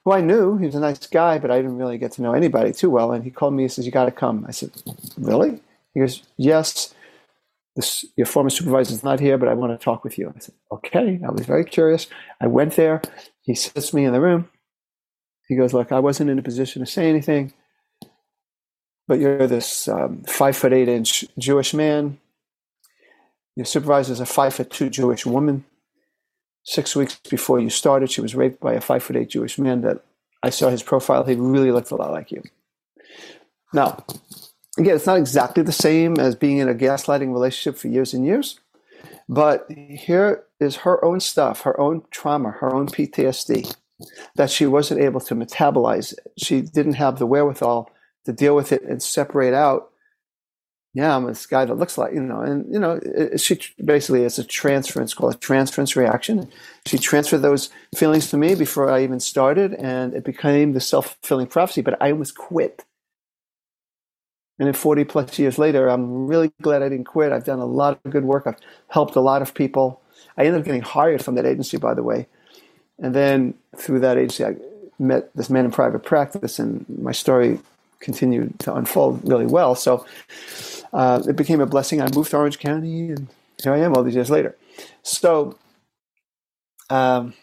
who 0.05 0.13
I 0.13 0.21
knew. 0.21 0.57
He 0.57 0.65
was 0.65 0.75
a 0.75 0.79
nice 0.79 1.05
guy, 1.07 1.39
but 1.39 1.51
I 1.51 1.57
didn't 1.57 1.77
really 1.77 1.97
get 1.97 2.13
to 2.13 2.21
know 2.21 2.31
anybody 2.31 2.71
too 2.71 2.89
well. 2.89 3.11
And 3.11 3.25
he 3.25 3.31
called 3.31 3.53
me 3.53 3.63
and 3.63 3.71
says, 3.71 3.85
You 3.85 3.91
got 3.91 4.05
to 4.05 4.11
come. 4.11 4.45
I 4.47 4.51
said, 4.51 4.71
Really? 5.17 5.59
He 5.93 5.99
goes, 5.99 6.23
Yes. 6.37 6.95
This, 7.75 8.05
your 8.15 8.27
former 8.27 8.49
supervisor 8.49 8.93
is 8.93 9.03
not 9.03 9.19
here, 9.19 9.37
but 9.37 9.49
I 9.49 9.53
want 9.53 9.77
to 9.77 9.83
talk 9.83 10.05
with 10.05 10.17
you. 10.17 10.31
I 10.33 10.39
said, 10.39 10.55
Okay. 10.71 11.19
I 11.21 11.31
was 11.31 11.45
very 11.45 11.65
curious. 11.65 12.07
I 12.39 12.47
went 12.47 12.77
there. 12.77 13.01
He 13.41 13.53
sits 13.53 13.93
me 13.93 14.05
in 14.05 14.13
the 14.13 14.21
room. 14.21 14.47
He 15.49 15.57
goes, 15.57 15.73
Look, 15.73 15.91
I 15.91 15.99
wasn't 15.99 16.29
in 16.29 16.39
a 16.39 16.43
position 16.43 16.79
to 16.79 16.89
say 16.89 17.09
anything, 17.09 17.51
but 19.05 19.19
you're 19.19 19.47
this 19.47 19.89
um, 19.89 20.23
five 20.23 20.55
foot 20.55 20.71
eight 20.71 20.87
inch 20.87 21.25
Jewish 21.37 21.73
man 21.73 22.20
your 23.61 23.65
supervisor 23.67 24.11
is 24.11 24.19
a 24.19 24.25
five 24.25 24.55
foot 24.55 24.71
two 24.71 24.89
Jewish 24.89 25.23
woman. 25.23 25.65
Six 26.63 26.95
weeks 26.95 27.19
before 27.29 27.59
you 27.59 27.69
started, 27.69 28.11
she 28.11 28.21
was 28.21 28.33
raped 28.33 28.59
by 28.59 28.73
a 28.73 28.81
five 28.81 29.03
foot 29.03 29.15
eight 29.15 29.29
Jewish 29.29 29.59
man 29.59 29.81
that 29.81 30.03
I 30.41 30.49
saw 30.49 30.69
his 30.69 30.81
profile. 30.81 31.23
He 31.23 31.35
really 31.35 31.71
looked 31.71 31.91
a 31.91 31.95
lot 31.95 32.11
like 32.11 32.31
you. 32.31 32.41
Now, 33.71 34.03
again, 34.79 34.95
it's 34.95 35.05
not 35.05 35.19
exactly 35.19 35.61
the 35.61 35.71
same 35.71 36.17
as 36.19 36.33
being 36.33 36.57
in 36.57 36.69
a 36.69 36.73
gaslighting 36.73 37.31
relationship 37.31 37.79
for 37.79 37.87
years 37.87 38.15
and 38.15 38.25
years, 38.25 38.59
but 39.29 39.69
here 39.69 40.43
is 40.59 40.77
her 40.77 41.03
own 41.05 41.19
stuff, 41.19 41.61
her 41.61 41.79
own 41.79 42.01
trauma, 42.09 42.49
her 42.49 42.73
own 42.73 42.87
PTSD 42.87 43.75
that 44.35 44.49
she 44.49 44.65
wasn't 44.65 45.01
able 45.01 45.19
to 45.21 45.35
metabolize. 45.35 46.15
She 46.35 46.61
didn't 46.61 46.93
have 46.93 47.19
the 47.19 47.27
wherewithal 47.27 47.91
to 48.25 48.33
deal 48.33 48.55
with 48.55 48.71
it 48.71 48.81
and 48.81 49.03
separate 49.03 49.53
out 49.53 49.90
yeah, 50.93 51.15
I'm 51.15 51.25
this 51.25 51.45
guy 51.45 51.63
that 51.63 51.75
looks 51.75 51.97
like, 51.97 52.13
you 52.13 52.21
know, 52.21 52.41
and, 52.41 52.71
you 52.71 52.79
know, 52.79 52.99
it, 53.03 53.39
she 53.39 53.59
basically, 53.83 54.23
it's 54.23 54.37
a 54.37 54.43
transference 54.43 55.13
called 55.13 55.33
a 55.33 55.37
transference 55.37 55.95
reaction. 55.95 56.49
She 56.85 56.97
transferred 56.97 57.43
those 57.43 57.69
feelings 57.95 58.29
to 58.31 58.37
me 58.37 58.55
before 58.55 58.91
I 58.91 59.03
even 59.03 59.21
started, 59.21 59.73
and 59.75 60.13
it 60.13 60.25
became 60.25 60.73
the 60.73 60.81
self 60.81 61.17
fulfilling 61.21 61.47
prophecy, 61.47 61.81
but 61.81 62.01
I 62.01 62.11
almost 62.11 62.35
quit. 62.35 62.83
And 64.59 64.67
then 64.67 64.73
40 64.73 65.05
plus 65.05 65.39
years 65.39 65.57
later, 65.57 65.87
I'm 65.87 66.27
really 66.27 66.51
glad 66.61 66.83
I 66.83 66.89
didn't 66.89 67.05
quit. 67.05 67.31
I've 67.31 67.45
done 67.45 67.59
a 67.59 67.65
lot 67.65 67.99
of 68.03 68.11
good 68.11 68.25
work. 68.25 68.45
I've 68.45 68.59
helped 68.89 69.15
a 69.15 69.21
lot 69.21 69.41
of 69.41 69.53
people. 69.53 70.01
I 70.37 70.45
ended 70.45 70.59
up 70.59 70.65
getting 70.65 70.81
hired 70.81 71.23
from 71.23 71.35
that 71.35 71.45
agency, 71.45 71.77
by 71.77 71.93
the 71.93 72.03
way. 72.03 72.27
And 72.99 73.15
then 73.15 73.53
through 73.77 74.01
that 74.01 74.17
agency, 74.17 74.45
I 74.45 74.57
met 74.99 75.33
this 75.35 75.49
man 75.49 75.65
in 75.65 75.71
private 75.71 76.03
practice, 76.03 76.59
and 76.59 76.85
my 77.01 77.11
story 77.13 77.59
continued 78.01 78.59
to 78.59 78.75
unfold 78.75 79.27
really 79.27 79.45
well. 79.45 79.73
So, 79.73 80.05
uh, 80.93 81.21
it 81.27 81.35
became 81.35 81.61
a 81.61 81.65
blessing. 81.65 82.01
I 82.01 82.09
moved 82.13 82.31
to 82.31 82.37
Orange 82.37 82.59
County, 82.59 83.09
and 83.09 83.27
here 83.61 83.73
I 83.73 83.79
am 83.79 83.95
all 83.95 84.03
these 84.03 84.15
years 84.15 84.29
later. 84.29 84.55
So, 85.03 85.57
um, 86.89 87.33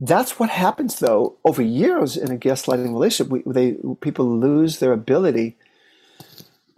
that's 0.00 0.38
what 0.38 0.50
happens, 0.50 1.00
though, 1.00 1.36
over 1.44 1.60
years 1.60 2.16
in 2.16 2.30
a 2.30 2.36
gaslighting 2.36 2.92
relationship. 2.92 3.32
We, 3.32 3.42
they 3.46 3.76
people 4.00 4.26
lose 4.26 4.78
their 4.78 4.92
ability 4.92 5.56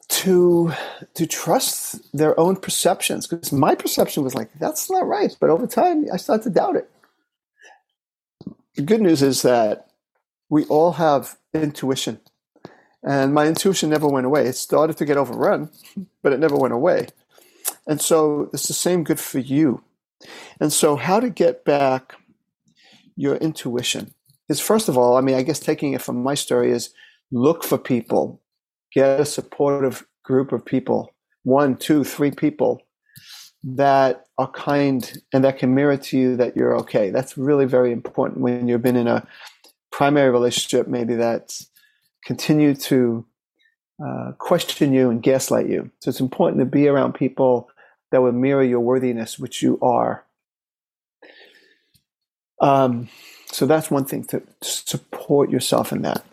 to 0.08 0.72
to 1.14 1.26
trust 1.26 2.16
their 2.16 2.38
own 2.38 2.56
perceptions 2.56 3.26
because 3.26 3.52
my 3.52 3.74
perception 3.74 4.24
was 4.24 4.34
like 4.34 4.50
that's 4.58 4.90
not 4.90 5.06
right, 5.06 5.36
but 5.38 5.50
over 5.50 5.66
time 5.66 6.06
I 6.12 6.16
started 6.16 6.44
to 6.44 6.50
doubt 6.50 6.76
it. 6.76 6.90
The 8.74 8.82
good 8.82 9.02
news 9.02 9.22
is 9.22 9.42
that 9.42 9.90
we 10.48 10.64
all 10.64 10.92
have 10.92 11.36
intuition 11.52 12.20
and 13.02 13.32
my 13.32 13.46
intuition 13.46 13.90
never 13.90 14.06
went 14.06 14.26
away. 14.26 14.46
It 14.46 14.56
started 14.56 14.96
to 14.98 15.04
get 15.04 15.16
overrun, 15.16 15.70
but 16.22 16.32
it 16.32 16.40
never 16.40 16.56
went 16.56 16.74
away. 16.74 17.08
And 17.86 18.00
so 18.00 18.50
it's 18.52 18.68
the 18.68 18.74
same 18.74 19.04
good 19.04 19.20
for 19.20 19.38
you. 19.38 19.82
And 20.60 20.72
so, 20.72 20.96
how 20.96 21.18
to 21.20 21.30
get 21.30 21.64
back 21.64 22.14
your 23.16 23.36
intuition 23.36 24.14
is 24.48 24.60
first 24.60 24.88
of 24.88 24.98
all, 24.98 25.16
I 25.16 25.20
mean, 25.20 25.36
I 25.36 25.42
guess 25.42 25.60
taking 25.60 25.92
it 25.92 26.02
from 26.02 26.22
my 26.22 26.34
story 26.34 26.72
is 26.72 26.90
look 27.30 27.64
for 27.64 27.78
people, 27.78 28.40
get 28.92 29.20
a 29.20 29.24
supportive 29.24 30.06
group 30.24 30.52
of 30.52 30.64
people, 30.64 31.14
one, 31.44 31.76
two, 31.76 32.04
three 32.04 32.30
people 32.30 32.82
that 33.62 34.24
are 34.38 34.50
kind 34.50 35.18
and 35.32 35.44
that 35.44 35.58
can 35.58 35.74
mirror 35.74 35.96
to 35.96 36.18
you 36.18 36.36
that 36.36 36.56
you're 36.56 36.76
okay. 36.78 37.10
That's 37.10 37.36
really 37.36 37.66
very 37.66 37.92
important 37.92 38.40
when 38.40 38.68
you've 38.68 38.82
been 38.82 38.96
in 38.96 39.06
a 39.06 39.26
primary 39.90 40.30
relationship, 40.30 40.88
maybe 40.88 41.14
that's 41.14 41.69
continue 42.24 42.74
to 42.74 43.24
uh, 44.04 44.32
question 44.38 44.92
you 44.92 45.10
and 45.10 45.22
gaslight 45.22 45.68
you. 45.68 45.90
So 46.00 46.08
it's 46.08 46.20
important 46.20 46.60
to 46.60 46.66
be 46.66 46.88
around 46.88 47.14
people 47.14 47.68
that 48.10 48.22
will 48.22 48.32
mirror 48.32 48.62
your 48.62 48.80
worthiness, 48.80 49.38
which 49.38 49.62
you 49.62 49.78
are. 49.80 50.24
Um, 52.60 53.08
so 53.46 53.66
that's 53.66 53.90
one 53.90 54.04
thing 54.04 54.24
to 54.24 54.42
support 54.62 55.50
yourself 55.50 55.92
in 55.92 56.02
that, 56.02 56.24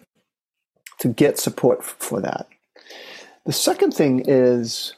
to 0.99 1.07
get 1.07 1.39
support 1.39 1.83
for 1.83 2.21
that. 2.21 2.47
The 3.45 3.53
second 3.53 3.93
thing 3.93 4.23
is 4.27 4.93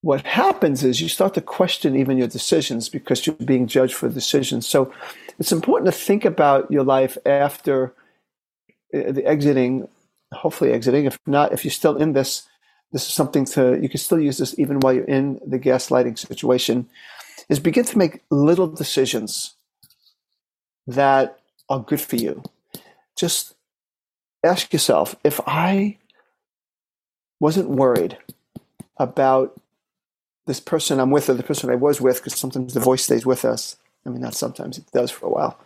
what 0.00 0.24
happens 0.24 0.84
is 0.84 1.00
you 1.00 1.08
start 1.08 1.34
to 1.34 1.40
question 1.40 1.96
even 1.96 2.18
your 2.18 2.28
decisions 2.28 2.88
because 2.88 3.26
you're 3.26 3.34
being 3.36 3.66
judged 3.66 3.94
for 3.94 4.08
decisions. 4.08 4.66
So 4.66 4.92
it's 5.38 5.52
important 5.52 5.92
to 5.92 6.00
think 6.00 6.24
about 6.24 6.70
your 6.70 6.84
life 6.84 7.18
after 7.26 7.92
Uh, 8.94 9.12
the 9.12 9.26
exiting, 9.26 9.86
hopefully 10.32 10.72
exiting. 10.72 11.04
If 11.04 11.18
not, 11.26 11.52
if 11.52 11.64
you're 11.64 11.70
still 11.70 11.96
in 11.96 12.14
this, 12.14 12.48
this 12.90 13.06
is 13.06 13.12
something 13.12 13.44
to 13.46 13.78
you 13.80 13.88
can 13.88 13.98
still 13.98 14.18
use 14.18 14.38
this 14.38 14.58
even 14.58 14.80
while 14.80 14.94
you're 14.94 15.04
in 15.04 15.40
the 15.46 15.58
gaslighting 15.58 16.18
situation. 16.18 16.88
Is 17.50 17.60
begin 17.60 17.84
to 17.84 17.98
make 17.98 18.22
little 18.30 18.66
decisions 18.66 19.54
that 20.86 21.38
are 21.68 21.80
good 21.80 22.00
for 22.00 22.16
you. 22.16 22.42
Just 23.14 23.54
ask 24.42 24.72
yourself 24.72 25.16
if 25.22 25.40
I 25.46 25.98
wasn't 27.40 27.68
worried 27.68 28.16
about 28.96 29.60
this 30.46 30.60
person 30.60 30.98
I'm 30.98 31.10
with 31.10 31.28
or 31.28 31.34
the 31.34 31.42
person 31.42 31.68
I 31.70 31.74
was 31.74 32.00
with, 32.00 32.16
because 32.16 32.38
sometimes 32.38 32.72
the 32.72 32.80
voice 32.80 33.04
stays 33.04 33.26
with 33.26 33.44
us. 33.44 33.76
I 34.06 34.08
mean, 34.08 34.22
not 34.22 34.34
sometimes, 34.34 34.78
it 34.78 34.90
does 34.92 35.10
for 35.10 35.26
a 35.26 35.30
while 35.30 35.60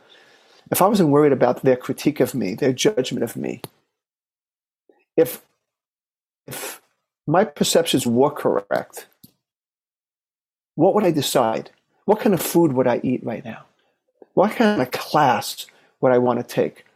if 0.73 0.81
I 0.81 0.89
wasn't 0.89 1.11
worried 1.11 1.33
about 1.33 1.63
their 1.63 1.77
critique 1.77 2.19
of 2.19 2.35
me, 2.35 2.55
their 2.55 2.73
judgment 2.73 3.23
of 3.23 3.37
me, 3.37 3.61
if 5.17 5.43
if 6.47 6.81
my 7.27 7.45
perceptions 7.45 8.07
were 8.07 8.31
correct, 8.31 9.07
what 10.75 10.95
would 10.95 11.05
I 11.05 11.11
decide? 11.11 11.71
What 12.07 12.21
kind 12.21 12.35
of 12.35 12.43
food 12.43 12.73
would 12.73 12.89
I 12.89 13.01
eat 13.05 13.23
right 13.23 13.45
now? 13.45 13.67
What 14.35 14.53
kind 14.53 14.81
of 14.81 14.91
class 14.91 15.67
would 16.01 16.11
I 16.11 16.19
want 16.19 16.41
to 16.41 16.55
take? 16.55 16.87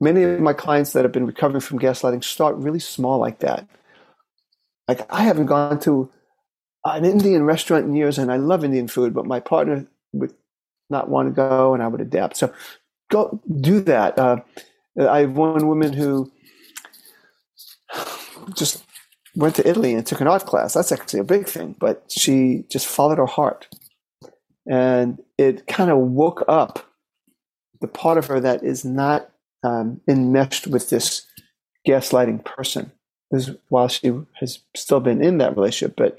Many 0.00 0.22
of 0.22 0.40
my 0.40 0.52
clients 0.52 0.92
that 0.92 1.04
have 1.04 1.12
been 1.12 1.26
recovering 1.26 1.60
from 1.60 1.80
gaslighting 1.80 2.22
start 2.22 2.54
really 2.56 2.78
small 2.78 3.18
like 3.18 3.40
that. 3.40 3.66
Like 4.86 5.12
I 5.12 5.22
haven't 5.24 5.46
gone 5.46 5.80
to 5.80 6.08
an 6.84 7.04
Indian 7.04 7.42
restaurant 7.42 7.84
in 7.86 7.96
years, 7.96 8.16
and 8.16 8.30
I 8.30 8.36
love 8.36 8.64
Indian 8.64 8.86
food, 8.86 9.12
but 9.12 9.26
my 9.26 9.40
partner 9.40 9.86
would 10.12 10.32
not 10.88 11.08
want 11.08 11.28
to 11.28 11.34
go, 11.34 11.74
and 11.74 11.82
I 11.82 11.88
would 11.88 12.00
adapt. 12.00 12.36
So 12.36 12.54
go 13.08 13.40
do 13.60 13.80
that. 13.80 14.18
Uh, 14.18 14.40
I 14.98 15.20
have 15.20 15.32
one 15.32 15.66
woman 15.66 15.92
who 15.92 16.30
just 18.54 18.84
went 19.34 19.54
to 19.56 19.68
Italy 19.68 19.94
and 19.94 20.06
took 20.06 20.20
an 20.20 20.26
art 20.26 20.46
class. 20.46 20.74
That's 20.74 20.92
actually 20.92 21.20
a 21.20 21.24
big 21.24 21.46
thing, 21.46 21.76
but 21.78 22.04
she 22.08 22.64
just 22.68 22.86
followed 22.86 23.18
her 23.18 23.26
heart. 23.26 23.68
And 24.66 25.22
it 25.38 25.66
kind 25.66 25.90
of 25.90 25.98
woke 25.98 26.44
up 26.48 26.84
the 27.80 27.88
part 27.88 28.18
of 28.18 28.26
her 28.26 28.40
that 28.40 28.62
is 28.62 28.84
not 28.84 29.30
um, 29.62 30.00
enmeshed 30.08 30.66
with 30.66 30.90
this 30.90 31.26
gaslighting 31.86 32.44
person. 32.44 32.92
This 33.30 33.50
while 33.68 33.88
she 33.88 34.12
has 34.40 34.60
still 34.74 35.00
been 35.00 35.22
in 35.22 35.38
that 35.38 35.56
relationship, 35.56 35.96
but 35.96 36.18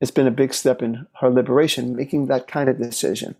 it's 0.00 0.10
been 0.10 0.26
a 0.26 0.32
big 0.32 0.52
step 0.52 0.82
in 0.82 1.06
her 1.20 1.30
liberation, 1.30 1.94
making 1.94 2.26
that 2.26 2.48
kind 2.48 2.68
of 2.68 2.78
decision. 2.78 3.36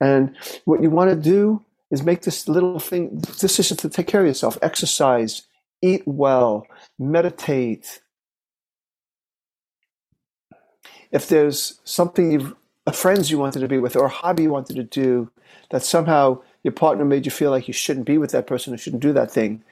And 0.00 0.34
what 0.64 0.82
you 0.82 0.90
want 0.90 1.10
to 1.10 1.16
do 1.16 1.62
is 1.90 2.02
make 2.02 2.22
this 2.22 2.48
little 2.48 2.78
thing 2.78 3.20
decision 3.38 3.76
to 3.78 3.88
take 3.88 4.06
care 4.06 4.20
of 4.20 4.26
yourself, 4.26 4.58
exercise, 4.62 5.42
eat 5.82 6.02
well, 6.06 6.66
meditate. 6.98 8.00
If 11.12 11.28
there's 11.28 11.80
something 11.84 12.32
you've 12.32 12.54
a 12.86 12.92
friends 12.92 13.30
you 13.30 13.38
wanted 13.38 13.60
to 13.60 13.68
be 13.68 13.78
with 13.78 13.96
or 13.96 14.04
a 14.06 14.08
hobby 14.08 14.44
you 14.44 14.50
wanted 14.50 14.76
to 14.76 14.84
do 14.84 15.30
that 15.70 15.82
somehow 15.82 16.40
your 16.62 16.72
partner 16.72 17.04
made 17.04 17.24
you 17.24 17.32
feel 17.32 17.50
like 17.50 17.66
you 17.66 17.74
shouldn't 17.74 18.06
be 18.06 18.18
with 18.18 18.30
that 18.30 18.46
person 18.46 18.72
or 18.72 18.76
shouldn't 18.78 19.02
do 19.02 19.12
that 19.12 19.30
thing, 19.30 19.62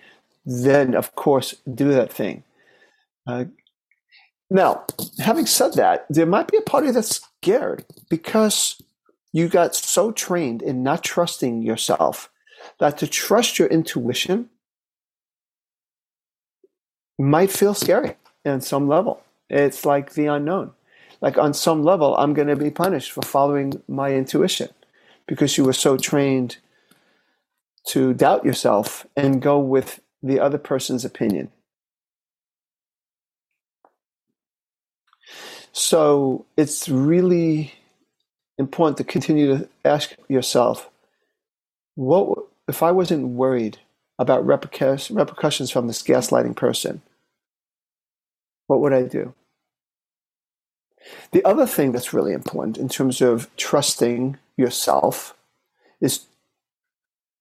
then 0.45 0.95
of 0.95 1.15
course 1.15 1.55
do 1.73 1.93
that 1.93 2.13
thing. 2.13 2.43
Uh, 3.27 3.45
Now, 4.51 4.85
having 5.19 5.47
said 5.47 5.75
that, 5.75 6.07
there 6.11 6.27
might 6.27 6.49
be 6.49 6.57
a 6.57 6.63
part 6.63 6.85
of 6.85 6.89
you 6.89 6.93
that's 6.93 7.21
scared 7.21 7.85
because 8.09 8.81
you 9.35 9.49
got 9.49 9.75
so 9.75 10.13
trained 10.13 10.63
in 10.63 10.85
not 10.85 11.03
trusting 11.03 11.61
yourself 11.61 12.31
that 12.79 12.97
to 12.99 13.07
trust 13.09 13.59
your 13.59 13.67
intuition 13.67 14.49
might 17.19 17.51
feel 17.51 17.75
scary 17.75 18.15
on 18.47 18.61
some 18.61 18.87
level. 18.87 19.21
It's 19.51 19.85
like 19.85 20.13
the 20.13 20.27
unknown. 20.27 20.71
Like 21.21 21.37
on 21.37 21.53
some 21.53 21.83
level, 21.83 22.17
I'm 22.17 22.33
going 22.33 22.47
to 22.47 22.55
be 22.55 22.71
punished 22.71 23.11
for 23.11 23.23
following 23.23 23.83
my 23.89 24.15
intuition 24.15 24.69
because 25.27 25.59
you 25.59 25.65
were 25.65 25.73
so 25.73 25.97
trained 25.97 26.59
to 27.89 28.15
doubt 28.15 28.45
yourself 28.45 29.05
and 29.17 29.43
go 29.43 29.59
with 29.59 29.99
the 30.23 30.39
other 30.39 30.59
person's 30.59 31.05
opinion. 31.05 31.51
So 35.73 36.47
it's 36.57 36.89
really 36.89 37.75
important 38.59 38.97
to 38.99 39.05
continue 39.05 39.59
to 39.59 39.69
ask 39.85 40.15
yourself 40.29 40.91
what 41.95 42.39
if 42.69 42.83
I 42.83 42.93
wasn't 42.93 43.29
worried 43.29 43.79
about 44.19 44.47
repercussions 44.47 45.71
from 45.71 45.87
this 45.87 46.03
gaslighting 46.03 46.57
person, 46.57 47.03
what 48.67 48.81
would 48.81 48.93
I 48.93 49.03
do? 49.03 49.35
The 51.33 51.45
other 51.45 51.67
thing 51.67 51.93
that's 51.93 52.15
really 52.15 52.33
important 52.33 52.79
in 52.79 52.89
terms 52.89 53.21
of 53.21 53.55
trusting 53.57 54.39
yourself 54.57 55.35
is 56.01 56.27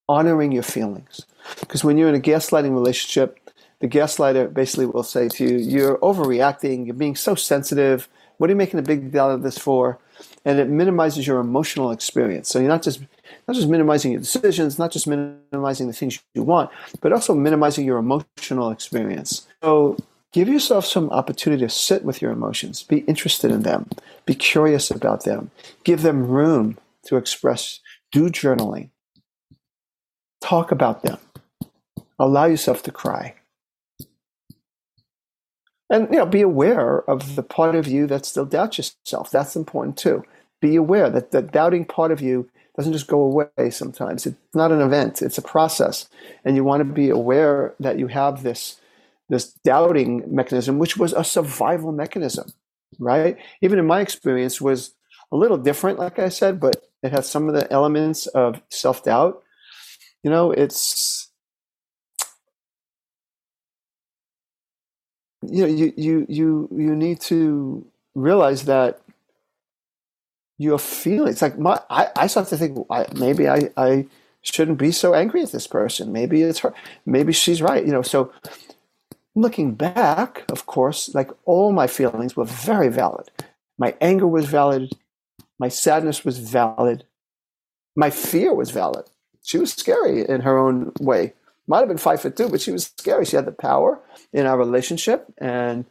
honoring 0.09 0.51
your 0.51 0.63
feelings. 0.63 1.21
Because 1.59 1.83
when 1.83 1.97
you're 1.97 2.09
in 2.09 2.15
a 2.15 2.19
gaslighting 2.19 2.73
relationship, 2.73 3.39
the 3.79 3.87
gaslighter 3.87 4.53
basically 4.53 4.85
will 4.85 5.03
say 5.03 5.29
to 5.29 5.45
you, 5.45 5.57
You're 5.57 5.97
overreacting, 5.97 6.85
you're 6.85 6.95
being 6.95 7.15
so 7.15 7.35
sensitive. 7.35 8.09
What 8.37 8.49
are 8.49 8.53
you 8.53 8.57
making 8.57 8.79
a 8.79 8.83
big 8.83 9.11
deal 9.11 9.25
out 9.25 9.31
of 9.31 9.43
this 9.43 9.57
for? 9.57 9.99
And 10.45 10.59
it 10.59 10.69
minimizes 10.69 11.25
your 11.25 11.39
emotional 11.39 11.91
experience. 11.91 12.49
So 12.49 12.59
you're 12.59 12.67
not 12.67 12.83
just 12.83 12.99
not 13.47 13.55
just 13.55 13.67
minimizing 13.67 14.11
your 14.11 14.21
decisions, 14.21 14.79
not 14.79 14.91
just 14.91 15.07
minimizing 15.07 15.87
the 15.87 15.93
things 15.93 16.19
you 16.33 16.43
want, 16.43 16.69
but 17.01 17.11
also 17.11 17.33
minimizing 17.33 17.85
your 17.85 17.97
emotional 17.97 18.71
experience. 18.71 19.47
So 19.61 19.97
give 20.31 20.47
yourself 20.47 20.85
some 20.85 21.09
opportunity 21.09 21.63
to 21.63 21.69
sit 21.69 22.03
with 22.03 22.21
your 22.21 22.31
emotions, 22.31 22.83
be 22.83 22.99
interested 22.99 23.51
in 23.51 23.61
them, 23.61 23.89
be 24.25 24.35
curious 24.35 24.91
about 24.91 25.23
them, 25.23 25.51
give 25.83 26.01
them 26.01 26.27
room 26.27 26.77
to 27.05 27.17
express, 27.17 27.79
do 28.11 28.29
journaling, 28.29 28.89
talk 30.41 30.71
about 30.71 31.03
them, 31.03 31.17
allow 32.19 32.45
yourself 32.45 32.83
to 32.83 32.91
cry. 32.91 33.35
And 35.93 36.09
you 36.11 36.17
know, 36.17 36.25
be 36.25 36.41
aware 36.41 37.07
of 37.07 37.35
the 37.35 37.43
part 37.43 37.75
of 37.75 37.85
you 37.85 38.07
that 38.07 38.25
still 38.25 38.45
doubts 38.45 38.79
yourself. 38.79 39.29
That's 39.29 39.55
important 39.55 39.95
too. 39.95 40.23
Be 40.59 40.75
aware 40.75 41.07
that 41.11 41.29
the 41.29 41.43
doubting 41.43 41.85
part 41.85 42.11
of 42.11 42.19
you 42.19 42.49
doesn't 42.75 42.93
just 42.93 43.05
go 43.05 43.21
away 43.21 43.69
sometimes. 43.69 44.25
It's 44.25 44.35
not 44.55 44.71
an 44.71 44.81
event, 44.81 45.21
it's 45.21 45.37
a 45.37 45.43
process. 45.43 46.09
And 46.43 46.55
you 46.55 46.63
want 46.63 46.81
to 46.81 46.85
be 46.85 47.11
aware 47.11 47.75
that 47.79 47.99
you 47.99 48.07
have 48.07 48.41
this, 48.41 48.81
this 49.29 49.53
doubting 49.63 50.23
mechanism, 50.33 50.79
which 50.79 50.97
was 50.97 51.13
a 51.13 51.23
survival 51.23 51.91
mechanism, 51.91 52.51
right? 52.97 53.37
Even 53.61 53.77
in 53.77 53.85
my 53.85 54.01
experience 54.01 54.59
was 54.59 54.95
a 55.31 55.37
little 55.37 55.57
different, 55.57 55.99
like 55.99 56.17
I 56.17 56.29
said, 56.29 56.59
but 56.59 56.87
it 57.03 57.11
has 57.11 57.29
some 57.29 57.47
of 57.47 57.53
the 57.53 57.71
elements 57.71 58.25
of 58.25 58.59
self-doubt. 58.69 59.43
You 60.23 60.31
know, 60.31 60.51
it's 60.51 61.22
you 65.51 65.63
know, 65.63 65.73
you 65.73 65.93
you 65.95 66.25
you 66.29 66.69
you 66.71 66.95
need 66.95 67.21
to 67.21 67.85
realize 68.15 68.65
that 68.65 69.01
your 70.57 70.79
feelings. 70.79 71.41
Like 71.41 71.57
my, 71.57 71.79
I, 71.89 72.09
I 72.15 72.27
start 72.27 72.47
to 72.49 72.57
think 72.57 72.77
I, 72.89 73.05
maybe 73.15 73.47
I, 73.47 73.69
I 73.75 74.07
shouldn't 74.41 74.77
be 74.77 74.91
so 74.91 75.13
angry 75.13 75.41
at 75.41 75.51
this 75.51 75.67
person. 75.67 76.11
Maybe 76.11 76.41
it's 76.41 76.59
her. 76.59 76.73
Maybe 77.05 77.33
she's 77.33 77.61
right. 77.61 77.85
You 77.85 77.91
know. 77.91 78.01
So 78.01 78.31
looking 79.35 79.73
back, 79.73 80.45
of 80.51 80.65
course, 80.65 81.13
like 81.13 81.31
all 81.45 81.71
my 81.71 81.87
feelings 81.87 82.35
were 82.35 82.45
very 82.45 82.89
valid. 82.89 83.29
My 83.77 83.95
anger 83.99 84.27
was 84.27 84.45
valid. 84.45 84.93
My 85.59 85.67
sadness 85.67 86.23
was 86.23 86.39
valid. 86.39 87.05
My 87.95 88.09
fear 88.09 88.53
was 88.53 88.71
valid. 88.71 89.05
She 89.43 89.57
was 89.57 89.73
scary 89.73 90.27
in 90.27 90.41
her 90.41 90.57
own 90.57 90.91
way. 90.99 91.33
Might 91.67 91.79
have 91.79 91.87
been 91.87 91.97
five 91.97 92.21
foot 92.21 92.35
two, 92.35 92.49
but 92.49 92.61
she 92.61 92.71
was 92.71 92.91
scary. 92.97 93.25
She 93.25 93.35
had 93.35 93.45
the 93.45 93.51
power 93.51 94.01
in 94.33 94.45
our 94.45 94.57
relationship, 94.57 95.25
and 95.37 95.85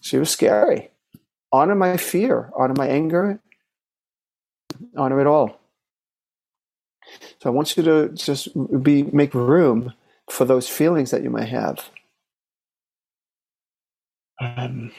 she 0.00 0.18
was 0.18 0.30
scary. 0.30 0.90
Honor 1.52 1.74
my 1.74 1.96
fear, 1.96 2.50
honor 2.56 2.74
my 2.76 2.86
anger, 2.86 3.40
honor 4.96 5.20
it 5.20 5.26
all. 5.26 5.60
So 7.40 7.50
I 7.50 7.52
want 7.52 7.76
you 7.76 7.82
to 7.84 8.08
just 8.10 8.48
be 8.82 9.04
make 9.04 9.34
room 9.34 9.92
for 10.30 10.44
those 10.44 10.68
feelings 10.68 11.10
that 11.10 11.22
you 11.22 11.30
might 11.30 11.48
have. 11.48 11.90
Um, 14.40 14.92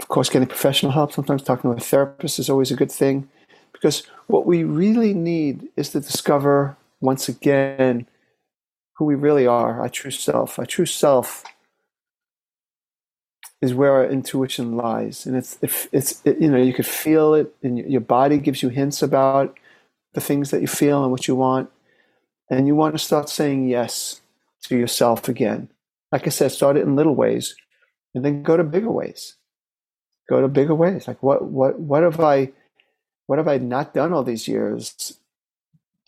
of 0.00 0.08
course, 0.08 0.28
getting 0.28 0.48
professional 0.48 0.92
help, 0.92 1.12
sometimes 1.12 1.42
talking 1.42 1.70
to 1.70 1.76
a 1.76 1.80
therapist 1.80 2.38
is 2.38 2.50
always 2.50 2.70
a 2.70 2.76
good 2.76 2.90
thing 2.90 3.28
because 3.72 4.02
what 4.26 4.46
we 4.46 4.64
really 4.64 5.14
need 5.14 5.68
is 5.76 5.90
to 5.90 6.00
discover 6.00 6.76
once 7.00 7.28
again 7.28 8.06
who 8.94 9.04
we 9.06 9.14
really 9.14 9.46
are, 9.46 9.80
our 9.80 9.88
true 9.88 10.10
self. 10.10 10.58
Our 10.58 10.66
true 10.66 10.86
self 10.86 11.44
is 13.62 13.74
where 13.74 13.92
our 13.92 14.06
intuition 14.06 14.76
lies, 14.76 15.26
and 15.26 15.36
it's 15.36 15.58
if 15.62 15.88
it's 15.92 16.20
it, 16.24 16.40
you 16.40 16.50
know 16.50 16.58
you 16.58 16.72
could 16.72 16.86
feel 16.86 17.34
it, 17.34 17.54
and 17.62 17.78
your 17.78 18.00
body 18.00 18.38
gives 18.38 18.62
you 18.62 18.68
hints 18.68 19.02
about 19.02 19.58
the 20.12 20.20
things 20.20 20.50
that 20.50 20.60
you 20.60 20.66
feel 20.66 21.02
and 21.02 21.10
what 21.10 21.28
you 21.28 21.34
want, 21.34 21.70
and 22.50 22.66
you 22.66 22.74
want 22.74 22.94
to 22.94 22.98
start 22.98 23.28
saying 23.28 23.68
yes 23.68 24.20
to 24.62 24.76
yourself 24.76 25.28
again. 25.28 25.68
Like 26.12 26.26
I 26.26 26.30
said, 26.30 26.52
start 26.52 26.76
it 26.76 26.82
in 26.82 26.96
little 26.96 27.14
ways, 27.14 27.54
and 28.14 28.24
then 28.24 28.42
go 28.42 28.56
to 28.56 28.64
bigger 28.64 28.90
ways. 28.90 29.36
Go 30.28 30.40
to 30.40 30.48
bigger 30.48 30.74
ways. 30.74 31.08
Like 31.08 31.22
what 31.22 31.44
what 31.44 31.78
what 31.78 32.02
have 32.02 32.20
I 32.20 32.52
what 33.26 33.38
have 33.38 33.48
I 33.48 33.58
not 33.58 33.94
done 33.94 34.12
all 34.12 34.24
these 34.24 34.48
years 34.48 35.19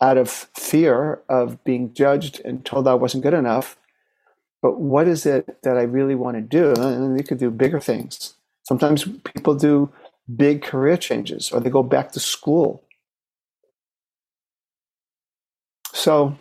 out 0.01 0.17
of 0.17 0.29
fear 0.29 1.21
of 1.29 1.63
being 1.63 1.93
judged 1.93 2.41
and 2.43 2.65
told 2.65 2.87
I 2.87 2.93
wasn't 2.93 3.23
good 3.23 3.33
enough? 3.33 3.77
but 4.63 4.79
what 4.79 5.09
is 5.09 5.25
it 5.25 5.61
that 5.63 5.77
I 5.77 5.81
really 5.81 6.15
want 6.15 6.37
to 6.37 6.41
do? 6.41 6.73
And 6.81 7.17
you 7.17 7.23
could 7.25 7.37
do 7.37 7.51
bigger 7.51 7.81
things. 7.81 8.35
Sometimes 8.63 9.03
people 9.03 9.55
do 9.55 9.91
big 10.33 10.63
career 10.63 10.95
changes 10.95 11.51
or 11.51 11.59
they 11.59 11.69
go 11.69 11.83
back 11.83 12.13
to 12.13 12.21
school. 12.21 12.81
So, 15.91 16.37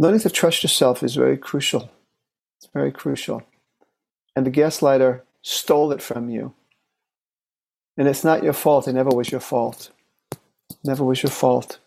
learning 0.00 0.20
to 0.20 0.30
trust 0.30 0.64
yourself 0.64 1.04
is 1.04 1.14
very 1.14 1.38
crucial. 1.38 1.88
It's 2.58 2.68
very 2.74 2.90
crucial. 2.90 3.44
And 4.34 4.44
the 4.44 4.50
gaslighter 4.50 5.22
stole 5.42 5.92
it 5.92 6.02
from 6.02 6.28
you. 6.28 6.54
And 7.96 8.08
it's 8.08 8.24
not 8.24 8.42
your 8.42 8.52
fault. 8.52 8.88
It 8.88 8.94
never 8.94 9.10
was 9.10 9.30
your 9.30 9.40
fault. 9.40 9.90
Never 10.84 11.04
was 11.04 11.22
your 11.22 11.30
fault 11.30 11.78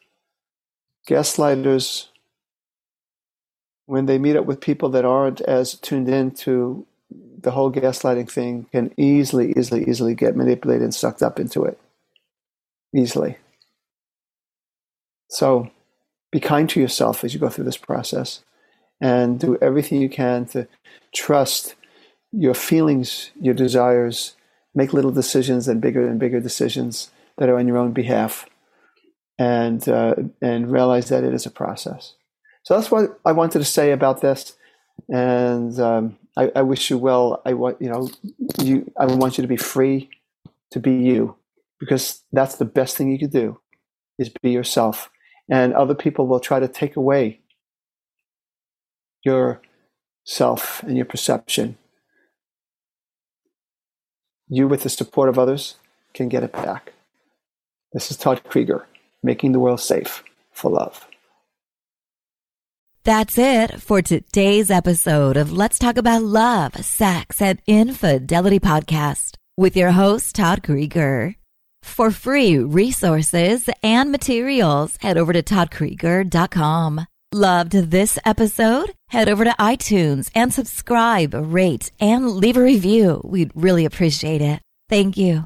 gaslighters, 1.07 2.07
when 3.85 4.05
they 4.07 4.17
meet 4.17 4.35
up 4.35 4.45
with 4.45 4.61
people 4.61 4.89
that 4.89 5.05
aren't 5.05 5.41
as 5.41 5.75
tuned 5.75 6.09
in 6.09 6.31
to 6.31 6.85
the 7.41 7.51
whole 7.51 7.71
gaslighting 7.71 8.29
thing, 8.29 8.65
can 8.71 8.91
easily, 8.97 9.53
easily, 9.55 9.87
easily 9.87 10.15
get 10.15 10.35
manipulated 10.35 10.83
and 10.83 10.95
sucked 10.95 11.21
up 11.21 11.39
into 11.39 11.63
it. 11.63 11.79
Easily. 12.95 13.37
So 15.29 15.69
be 16.31 16.39
kind 16.39 16.67
to 16.69 16.79
yourself 16.79 17.23
as 17.23 17.33
you 17.33 17.39
go 17.39 17.49
through 17.49 17.65
this 17.65 17.77
process 17.77 18.41
and 18.99 19.39
do 19.39 19.57
everything 19.61 20.01
you 20.01 20.09
can 20.09 20.45
to 20.47 20.67
trust 21.13 21.75
your 22.31 22.55
feelings, 22.55 23.29
your 23.39 23.53
desires, 23.53 24.35
make 24.75 24.93
little 24.93 25.11
decisions 25.11 25.67
and 25.67 25.81
bigger 25.81 26.07
and 26.07 26.19
bigger 26.19 26.39
decisions 26.39 27.09
that 27.37 27.49
are 27.49 27.57
on 27.57 27.67
your 27.67 27.77
own 27.77 27.93
behalf 27.93 28.45
and 29.39 29.87
uh, 29.89 30.15
and 30.41 30.71
realize 30.71 31.09
that 31.09 31.23
it 31.23 31.33
is 31.33 31.45
a 31.45 31.51
process. 31.51 32.13
So 32.63 32.75
that's 32.75 32.91
what 32.91 33.19
I 33.25 33.31
wanted 33.31 33.59
to 33.59 33.65
say 33.65 33.91
about 33.91 34.21
this, 34.21 34.55
and 35.09 35.79
um, 35.79 36.17
I, 36.37 36.51
I, 36.55 36.61
wish 36.61 36.89
you 36.89 36.97
well. 36.97 37.41
I 37.45 37.53
want 37.53 37.81
you 37.81 37.89
know 37.89 38.09
you. 38.61 38.91
I 38.99 39.05
want 39.05 39.37
you 39.37 39.41
to 39.41 39.47
be 39.47 39.57
free 39.57 40.09
to 40.71 40.79
be 40.79 40.91
you, 40.91 41.35
because 41.79 42.21
that's 42.31 42.55
the 42.55 42.65
best 42.65 42.97
thing 42.97 43.11
you 43.11 43.19
could 43.19 43.31
do, 43.31 43.59
is 44.17 44.29
be 44.29 44.51
yourself. 44.51 45.09
And 45.49 45.73
other 45.73 45.93
people 45.93 46.25
will 46.27 46.39
try 46.39 46.59
to 46.59 46.67
take 46.67 46.95
away 46.95 47.41
your 49.23 49.61
self 50.23 50.81
and 50.83 50.97
your 50.97 51.05
perception. 51.05 51.77
You, 54.47 54.67
with 54.67 54.83
the 54.83 54.89
support 54.89 55.29
of 55.29 55.39
others, 55.39 55.75
can 56.13 56.29
get 56.29 56.43
it 56.43 56.51
back. 56.51 56.93
This 57.93 58.11
is 58.11 58.17
Todd 58.17 58.41
Creager 58.43 58.85
making 59.23 59.51
the 59.51 59.59
world 59.59 59.81
safe 59.81 60.23
for 60.51 60.71
love. 60.71 61.07
That's 63.03 63.37
it 63.37 63.81
for 63.81 64.01
today's 64.01 64.71
episode 64.71 65.37
of 65.37 65.51
Let's 65.51 65.77
Talk 65.77 65.97
About 65.97 66.23
Love, 66.23 66.75
Sex, 66.83 67.41
and 67.41 67.61
Infidelity 67.67 68.59
podcast 68.59 69.35
with 69.57 69.75
your 69.75 69.91
host, 69.91 70.35
Todd 70.35 70.63
Creager. 70.63 71.35
For 71.83 72.09
free 72.09 72.57
resources 72.57 73.69
and 73.83 74.11
materials, 74.11 74.97
head 75.01 75.17
over 75.17 75.33
to 75.33 75.43
toddcreager.com. 75.43 77.05
Loved 77.35 77.73
this 77.91 78.17
episode? 78.23 78.93
Head 79.09 79.27
over 79.27 79.43
to 79.43 79.53
iTunes 79.59 80.29
and 80.33 80.53
subscribe, 80.53 81.33
rate, 81.33 81.91
and 81.99 82.27
leave 82.27 82.55
a 82.55 82.63
review. 82.63 83.19
We'd 83.25 83.51
really 83.53 83.83
appreciate 83.83 84.41
it. 84.41 84.61
Thank 84.87 85.17
you. 85.17 85.45